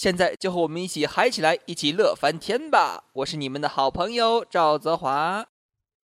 [0.00, 3.04] 现在就和我们一起嗨起来，一起乐翻天吧！
[3.12, 5.46] 我是你们的好朋友赵泽华，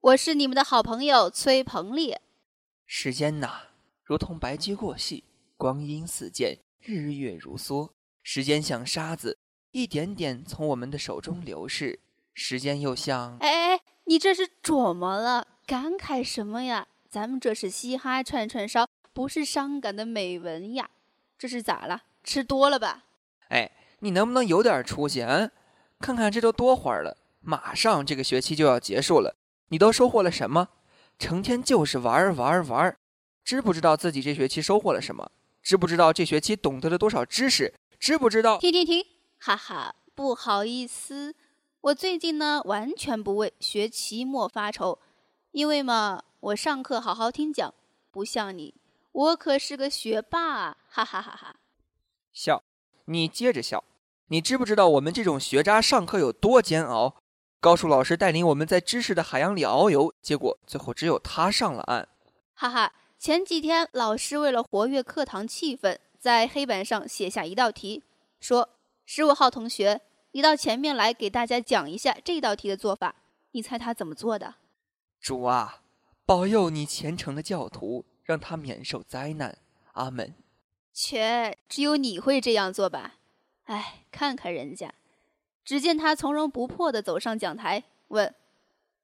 [0.02, 2.20] 我是你们的好朋友崔鹏烈。
[2.86, 3.68] 时间呐，
[4.04, 5.24] 如同白驹过隙，
[5.56, 7.92] 光阴似箭，日月如梭。
[8.22, 9.38] 时间像沙子，
[9.72, 12.02] 一点点从我们的手中流逝。
[12.34, 13.38] 时间又像……
[13.40, 15.48] 哎哎哎，你这是怎么了？
[15.66, 16.86] 感慨什么呀？
[17.10, 20.90] 咱们这是嘻哈串串烧，不是伤感的美文呀。
[21.38, 22.04] 这是咋了？
[22.26, 23.06] 吃多了吧？
[23.48, 23.72] 哎。
[24.06, 25.50] 你能不能有点出息啊？
[26.00, 29.36] 看看这都多会儿了，马上这个学期就要结束了，
[29.70, 30.70] 你都收获了什么？
[31.18, 33.00] 成天就是玩儿玩儿玩儿，
[33.44, 35.32] 知不知道自己这学期收获了什么？
[35.64, 37.74] 知不知道这学期懂得了多少知识？
[37.98, 38.60] 知不知道？
[38.60, 39.04] 停停停！
[39.40, 41.34] 哈哈，不好意思，
[41.82, 45.00] 我最近呢完全不为学期末发愁，
[45.50, 47.74] 因为嘛，我上课好好听讲，
[48.12, 48.76] 不像你，
[49.12, 50.78] 我可是个学霸啊！
[50.88, 51.56] 哈哈哈哈！
[52.32, 52.62] 笑，
[53.06, 53.84] 你接着笑。
[54.30, 57.16] 你知不知道我们这种学渣上课有多煎熬？
[57.60, 62.08] 高数老师带领我们在知识的海洋里遨游，结果最后只有他上了岸。
[62.56, 68.04] 哈哈，前几天老师为了活跃课堂气氛，在黑板上写下一道题，
[68.40, 68.70] 说
[69.06, 73.16] ：“十五号同学，你到前面来给大家讲一下这道题的做法。”
[73.54, 74.56] 你猜他怎么做的？
[75.22, 75.82] 主啊，
[76.26, 79.58] 保佑你虔诚的教徒，让他免受灾难。
[79.94, 80.34] 阿门。
[80.92, 83.16] 切，只有你会这样做吧？
[83.66, 84.94] 哎，看看人家，
[85.64, 88.36] 只见他从容不迫地走上讲台，问：“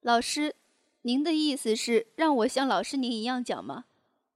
[0.02, 0.54] 老师，
[1.02, 3.86] 您的意思是让我像老师您一样讲吗？”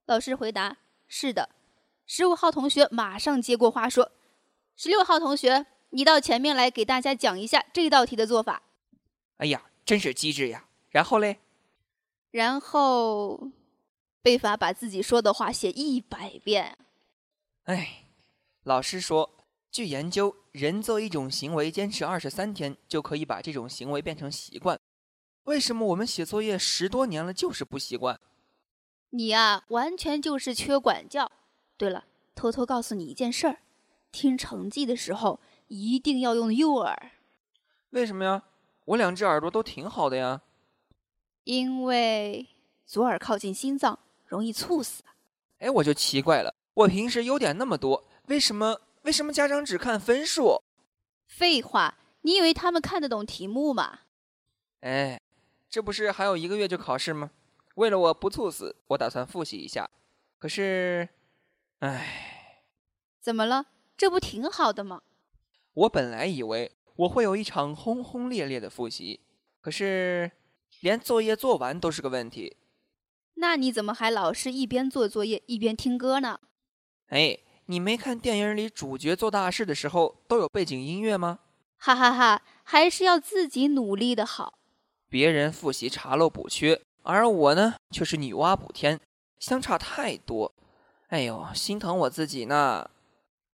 [0.05, 1.49] 老师回答：“是的。”
[2.05, 4.11] 十五号同学马上接过话说
[4.75, 8.63] ：“十六号同学，你到前面来给大家讲一下这道题的做法。”
[9.37, 10.67] 哎呀，真是机智呀！
[10.89, 11.37] 然后嘞？
[12.31, 13.49] 然后
[14.21, 16.77] 被罚把自己说的话写一百遍。
[17.63, 18.03] 哎，
[18.63, 19.36] 老师说。
[19.71, 24.79] 据研究，人做一种行为坚持二十三天，就可以把这种行为变成习惯。
[25.43, 28.19] 为什么我们写作业十多年了就是不习惯？
[29.11, 31.31] 你呀，完全就是缺管教。
[31.77, 33.59] 对了，偷偷告诉你一件事儿：
[34.11, 37.11] 听成绩的时候一定要用右耳。
[37.91, 38.43] 为什么呀？
[38.85, 40.41] 我两只耳朵都挺好的呀。
[41.43, 42.47] 因为
[42.85, 45.03] 左耳靠近心脏，容易猝死。
[45.59, 48.81] 哎，我就奇怪了，我平时优点那么多，为什么？
[49.07, 50.61] 为什么家长只看分数？
[51.27, 54.01] 废话，你以为他们看得懂题目吗？
[54.81, 55.21] 哎，
[55.69, 57.31] 这不是还有一个月就考试吗？
[57.75, 59.89] 为了我不猝死，我打算复习一下。
[60.37, 61.07] 可是，
[61.79, 62.65] 哎，
[63.21, 63.67] 怎么了？
[63.95, 65.01] 这不挺好的吗？
[65.73, 69.21] 我本来以为我会有一场轰轰烈烈的复习，
[69.61, 70.29] 可是
[70.81, 72.57] 连作业做完都是个问题。
[73.35, 76.41] 那你怎么还老是一边做作业一边听歌呢？
[77.07, 77.39] 哎。
[77.69, 81.39] 你没看电影里主角做大事的时候都有背景音乐吗？
[81.77, 84.53] 哈哈哈，还是要自己努力的好。
[85.09, 88.99] 别人复习查漏补缺，而我呢却是女娲补天，
[89.39, 90.53] 相差太多。
[91.09, 92.89] 哎呦，心疼我自己呢。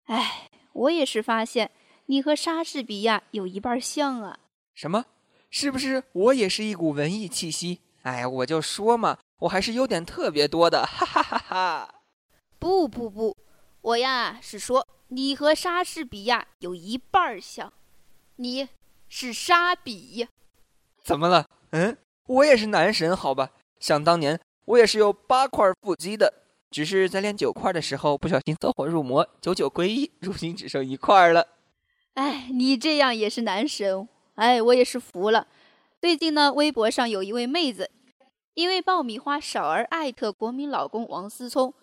[0.04, 1.70] 哎，我也是发现
[2.06, 4.38] 你和莎士比亚有一半像啊。
[4.74, 5.06] 什么？
[5.50, 7.80] 是不是我也是一股文艺气息？
[8.02, 10.84] 哎，我就说嘛，我还是优点特别多的。
[10.84, 11.94] 哈哈哈哈。
[12.58, 13.34] 不不不。
[13.82, 17.72] 我呀是说，你和莎士比亚有一半像，
[18.36, 18.68] 你
[19.08, 20.28] 是莎比。
[21.02, 21.48] 怎么了？
[21.70, 23.50] 嗯，我也是男神，好吧。
[23.80, 26.32] 想当年，我也是有八块腹肌的，
[26.70, 31.48] 只是在练九块的时候不小心走火入魔，九九归一，如今只剩一块了。
[32.14, 35.48] 哎，你这样也是男神，哎，我也是服了。
[36.00, 37.90] 最近呢，微博上有一位妹子，
[38.54, 41.74] 因为爆米花少儿艾特国民老公王思聪，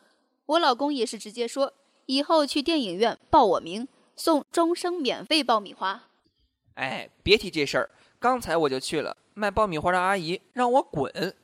[0.46, 1.74] 我老公也是直接说。
[2.10, 6.06] 以后去电影院报我名，送终生免费爆米花。
[6.74, 11.36] 哎，别提这事儿，刚才我就去了，卖爆米花的阿姨让我滚。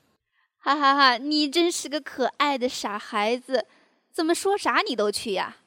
[0.57, 3.67] 哈哈哈，你真是个可爱的傻孩子，
[4.11, 5.57] 怎么说啥你都去呀？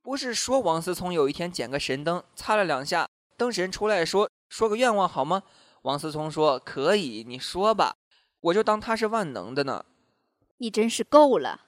[0.00, 5.42] 不是说王思聪有一天捡个神灯，擦了两下，灯神出来说说个愿望好吗？
[5.82, 7.94] 王思聪说可以，你说吧，
[8.40, 9.84] 我就当他是万能的呢。
[10.56, 11.66] 你真是够了。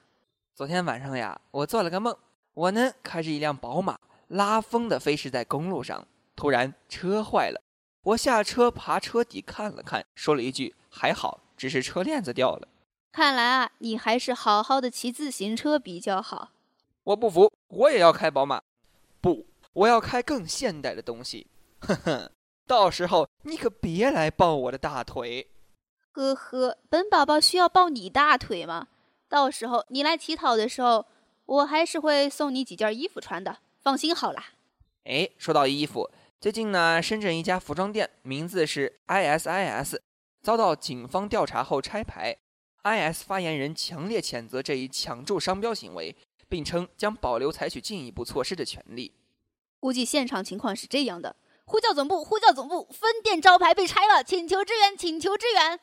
[0.55, 2.17] 昨天晚上呀，我做了个梦。
[2.53, 3.97] 我呢，开着一辆宝马，
[4.27, 6.07] 拉风的飞驰在公路上。
[6.35, 7.61] 突然，车坏了，
[8.03, 12.67] 我下车爬车底看了看，说了一句：“还好，只是车链子掉了。”
[13.11, 16.49] 看来啊，你还是好好的骑自行车比较好。
[17.03, 18.61] 我不服，我也要开宝马。
[19.19, 21.47] 不，我要开更现代的东西。
[21.81, 22.31] 哼哼，
[22.67, 25.47] 到时候你可别来抱我的大腿。
[26.11, 28.87] 呵呵，本宝宝需要抱你大腿吗？
[29.27, 31.05] 到时候你来乞讨的时候，
[31.45, 33.59] 我还是会送你几件衣服穿的。
[33.81, 34.41] 放心好了。
[35.03, 36.09] 哎，说到衣服，
[36.39, 39.99] 最近呢，深圳一家服装店，名字是 ISIS，
[40.41, 42.37] 遭到警方调查后拆牌。
[42.83, 46.15] IS 发言人强烈谴责这一抢注商标行为，
[46.47, 49.13] 并称将保留采取进一步措施的权利。
[49.79, 51.35] 估计现场情况是这样的：
[51.65, 55.79] 呼叫总部，呼叫总部，分店招牌被拆了，请求支援，请求支援。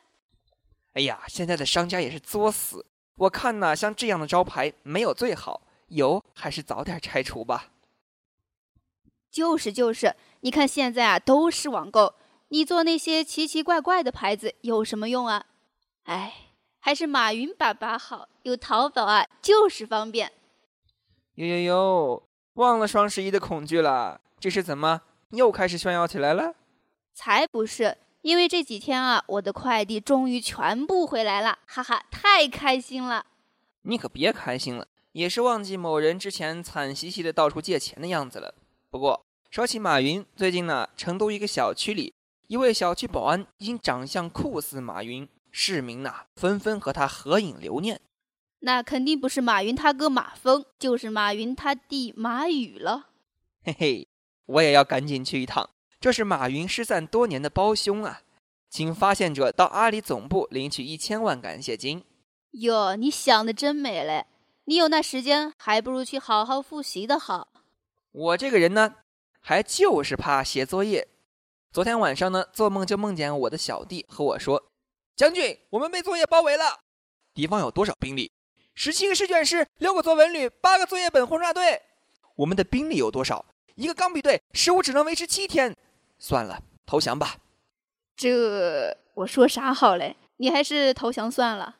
[0.94, 2.86] 哎呀，现在的商家也是作死。
[3.20, 7.70] 我看呢，像这样的招牌没有最好，有还是早点拆除吧。
[9.31, 12.14] 就是就是，你看现在啊都是网购，
[12.49, 15.44] 你做那些奇奇怪怪的牌子有什么用啊？
[16.05, 16.34] 哎，
[16.78, 20.32] 还是马云爸爸好，有淘宝啊就是方便。
[21.34, 22.22] 哟哟哟，
[22.55, 24.22] 忘了双十一的恐惧了？
[24.38, 25.02] 这是怎么
[25.32, 26.55] 又开始炫耀起来了？
[27.12, 33.25] 才不是，因为这几天啊，我的快递终于全部回来了，哈哈，太开心了。
[33.82, 38.55] 你可别开心了，也是忘记某人之前惨兮兮的到处借钱的样子了。
[38.90, 42.12] 不过说起马云，最近呢，成都一个小区里，
[42.49, 48.00] 一位小区保安因长相酷似马云，市民呐纷纷和他合影留念。
[48.58, 53.08] 那肯定不是马云他哥马峰，就是马云他弟马宇了。
[53.64, 54.08] 嘿嘿，
[54.44, 55.70] 我也要赶紧去一趟。
[56.00, 58.23] 这是马云失散多年的胞兄啊，
[58.70, 62.02] 请发现者到阿里总部领取一千万感谢金。
[62.52, 64.25] 哟，你想的真美嘞！
[64.64, 67.49] 你有那时间，还不如去好好复习的好。
[68.12, 68.94] 我这个人呢，
[69.41, 71.06] 还就是怕写作业。
[71.70, 74.70] 昨天晚上呢，做梦就梦见我的小弟和我说
[75.14, 76.81] ：“将军，我们被作业包围了，
[77.35, 78.32] 敌方有多少兵力？
[78.75, 81.82] 十七个试卷师，六个作文旅，八个作业本轰炸队。
[82.37, 83.44] 我们的兵力有多少？
[83.75, 85.76] 一个钢笔队，十五只能维持七天。
[86.20, 87.38] 算了，投降吧。”
[88.14, 90.17] 这我说啥好嘞？
[90.37, 91.78] 你还是投降算了。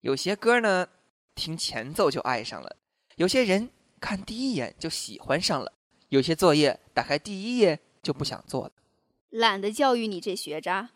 [0.00, 0.88] 有些歌呢，
[1.34, 2.76] 听前奏就爱上了；
[3.16, 3.68] 有些人。
[4.02, 5.74] 看第一眼就喜欢上了，
[6.08, 8.72] 有些作业打开第一页就不想做了。
[9.28, 10.88] 懒得教育你这学渣，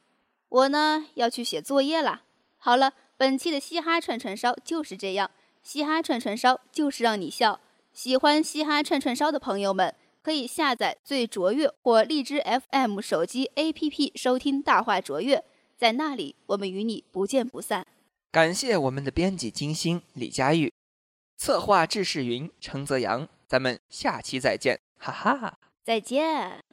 [0.49, 2.23] 我呢要去写作业了。
[2.57, 5.31] 好了，本期的嘻哈串串烧就是这样，
[5.63, 7.61] 嘻哈串串烧就是让你笑。
[7.93, 9.95] 喜欢嘻哈串串烧的朋友们，
[10.25, 15.45] 可以下载最卓越或荔枝 FM 手机 APP 收听大话卓越，
[15.77, 17.87] 在那里我们与你不见不散。
[18.33, 20.73] 感谢我们的编辑金星李佳玉。
[21.37, 26.65] 策划志世云、程泽阳，咱们下期再见，哈哈，再见。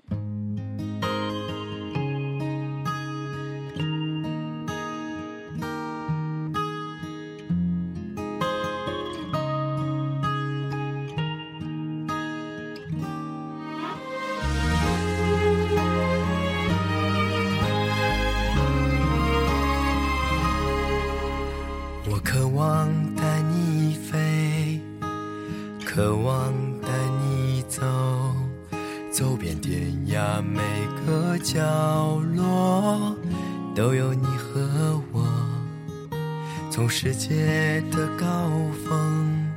[37.03, 38.51] 世界的高
[38.85, 39.51] 峰，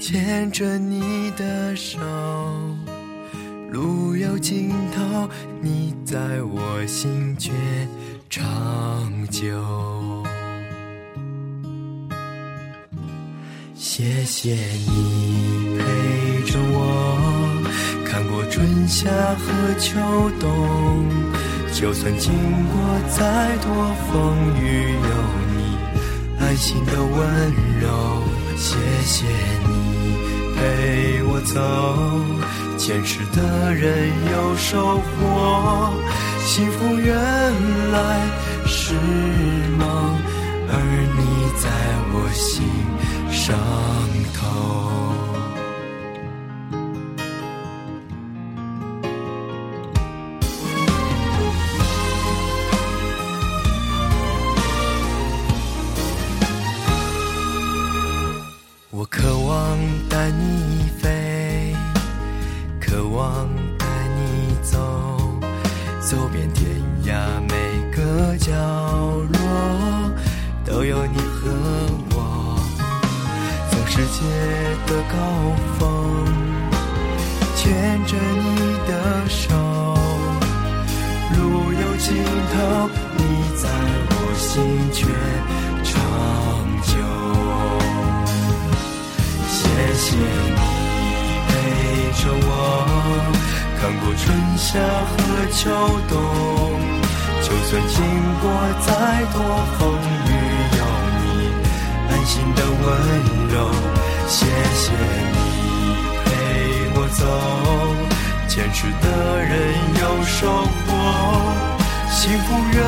[0.00, 1.98] 牵着你的手，
[3.70, 5.28] 路有尽头，
[5.60, 7.52] 你在我心却
[8.30, 8.40] 长
[9.28, 10.24] 久。
[13.74, 17.62] 谢谢你陪着我，
[18.06, 20.00] 看过春夏和秋
[20.40, 21.06] 冬。
[21.74, 25.10] 就算经过再多风雨，有
[26.50, 27.88] 你安心的温柔。
[28.56, 29.24] 谢谢
[29.68, 30.16] 你
[30.56, 31.60] 陪我走，
[32.76, 35.94] 坚持的人有收获。
[36.44, 37.14] 幸福原
[37.92, 38.26] 来
[38.66, 38.94] 是
[39.78, 40.18] 梦，
[40.68, 40.74] 而
[41.16, 41.20] 你
[41.62, 41.70] 在
[42.12, 42.66] 我心。
[43.30, 43.56] 上
[44.34, 44.99] 头，
[78.10, 78.92] 着你的
[79.28, 79.40] 手。
[81.36, 81.38] 路
[81.72, 82.08] 有尽
[82.50, 83.22] 头，你
[83.54, 83.62] 在
[84.10, 84.50] 我心
[84.92, 84.98] 却
[85.84, 85.92] 长
[86.82, 86.92] 久。
[89.46, 89.54] 谢
[89.94, 90.60] 谢你
[91.46, 91.50] 陪
[92.18, 92.50] 着我，
[93.78, 94.26] 看过春
[94.58, 94.66] 夏
[95.06, 95.14] 和
[95.52, 95.70] 秋
[96.08, 96.12] 冬，
[97.42, 97.96] 就算经
[98.42, 98.44] 过
[98.84, 98.88] 再
[99.32, 99.38] 多
[99.78, 99.78] 风
[100.26, 100.28] 雨，
[100.78, 100.80] 有
[101.20, 101.22] 你
[102.10, 102.84] 安心的温
[103.54, 103.54] 柔。
[104.26, 104.36] 谢
[104.74, 104.90] 谢
[107.12, 107.26] 走。
[108.48, 110.48] 坚持的人有收
[110.86, 110.88] 获，
[112.10, 112.82] 幸福原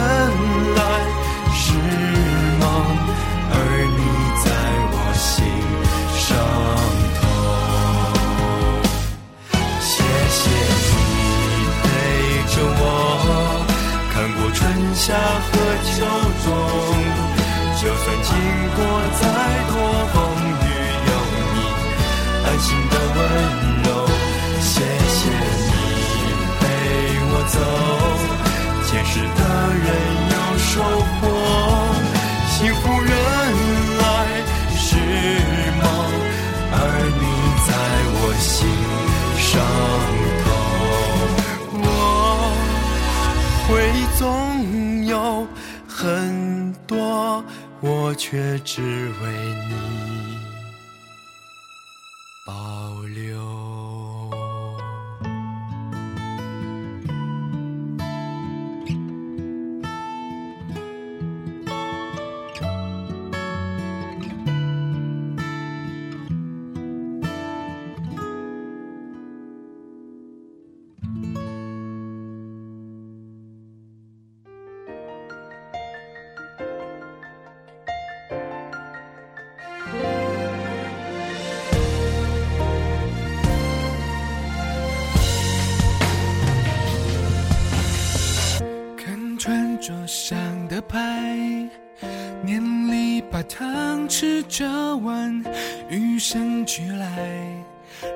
[0.74, 0.80] 来
[1.54, 1.72] 是
[44.22, 45.44] 总有
[45.88, 47.42] 很多，
[47.80, 49.32] 我却只为
[49.68, 50.51] 你。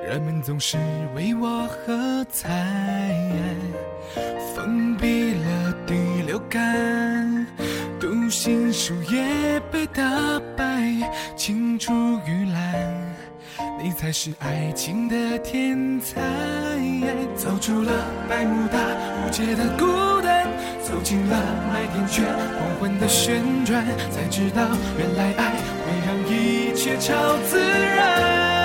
[0.07, 0.77] 人们总是
[1.13, 2.47] 为我喝彩。
[4.55, 5.93] 封闭了第
[6.25, 7.45] 六感，
[7.99, 10.01] 读心术也被打
[10.55, 10.65] 败，
[11.35, 11.91] 青出
[12.25, 13.15] 于蓝，
[13.83, 16.21] 你才是爱情的天才。
[17.35, 17.91] 走出了
[18.29, 20.47] 百慕大无界的孤单。
[20.81, 21.35] 走进了
[21.73, 22.23] 麦田圈，
[22.57, 25.51] 黄昏的旋转，才知道原来爱
[25.83, 28.56] 会让一切超自然。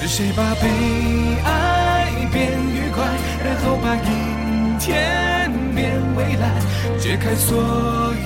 [0.00, 0.66] 是谁把悲
[1.44, 3.04] 哀变愉快，
[3.44, 6.50] 然后把阴天变蔚蓝，
[6.98, 7.58] 解开所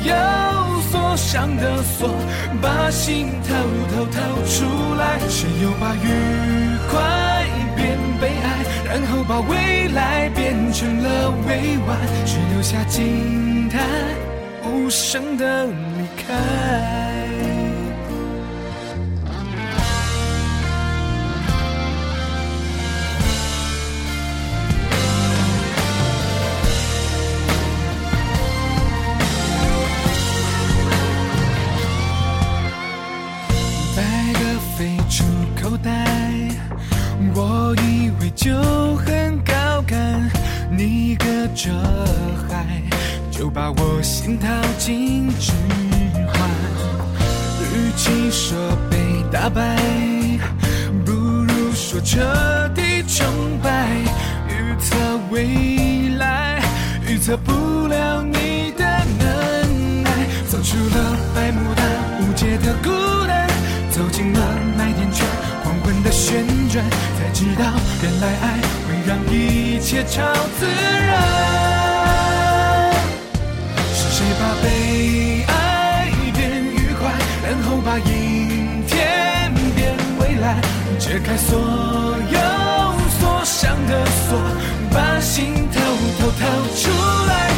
[0.04, 2.14] 有锁上的锁，
[2.62, 3.54] 把心偷
[3.90, 5.18] 偷掏出来。
[5.28, 8.64] 谁又把愉快变悲哀？
[8.86, 13.82] 然后把未来变成了未完，只留下惊叹，
[14.62, 17.13] 无声的离开。
[44.04, 44.46] 心套
[44.78, 45.50] 进指
[46.26, 46.50] 环。
[47.72, 48.98] 与其说被
[49.32, 49.76] 打败，
[51.06, 52.20] 不如说彻
[52.74, 53.26] 底崇
[53.62, 53.96] 拜。
[54.50, 54.94] 预测
[55.30, 56.62] 未来，
[57.08, 58.84] 预测不了你的
[59.18, 60.10] 能耐。
[60.48, 61.82] 走出了百慕大
[62.20, 62.90] 无界的孤
[63.26, 63.48] 单，
[63.90, 64.40] 走进了
[64.76, 65.26] 麦田圈，
[65.64, 66.84] 黄昏的旋转，
[67.18, 67.64] 才知道
[68.02, 68.92] 原来爱会。
[69.06, 70.22] 让一切超
[70.58, 71.73] 自然，
[74.24, 77.12] 是把悲哀变愉快，
[77.46, 80.60] 然后把阴天变未来，
[80.98, 82.38] 解开所有
[83.20, 84.40] 锁上的锁，
[84.90, 85.78] 把心偷
[86.18, 86.40] 偷掏
[86.74, 86.90] 出
[87.28, 87.53] 来。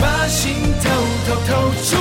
[0.00, 0.90] 把心偷
[1.26, 1.97] 偷偷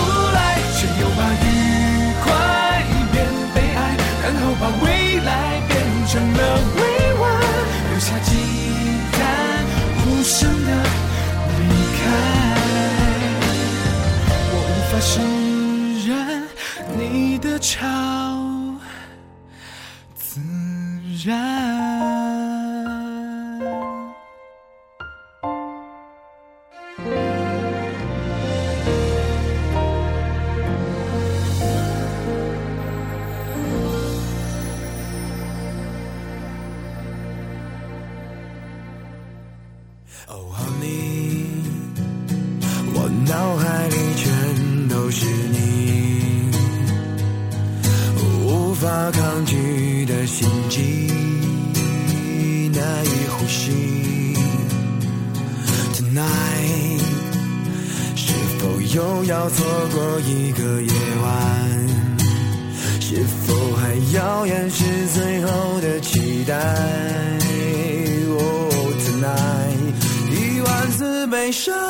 [40.26, 41.46] oh honey
[42.94, 46.52] 我脑海里全都是你
[48.44, 50.82] 无法抗拒的心悸
[52.74, 54.36] 难以呼吸
[55.94, 57.02] tonight
[58.16, 61.28] 是否又要错过一个夜晚？
[63.00, 64.84] 是否还要掩饰
[65.14, 67.07] 最后的期待？
[71.52, 71.87] salvation